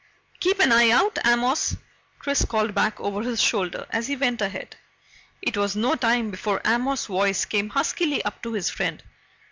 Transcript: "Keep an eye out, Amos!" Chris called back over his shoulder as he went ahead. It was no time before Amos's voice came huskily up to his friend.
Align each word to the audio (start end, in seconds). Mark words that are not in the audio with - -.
"Keep 0.39 0.59
an 0.59 0.71
eye 0.71 0.89
out, 0.89 1.19
Amos!" 1.23 1.77
Chris 2.17 2.43
called 2.43 2.73
back 2.73 2.99
over 2.99 3.21
his 3.21 3.39
shoulder 3.39 3.85
as 3.91 4.07
he 4.07 4.15
went 4.15 4.41
ahead. 4.41 4.75
It 5.43 5.55
was 5.55 5.75
no 5.75 5.93
time 5.93 6.31
before 6.31 6.59
Amos's 6.65 7.05
voice 7.05 7.45
came 7.45 7.69
huskily 7.69 8.25
up 8.25 8.41
to 8.41 8.53
his 8.53 8.67
friend. 8.71 9.03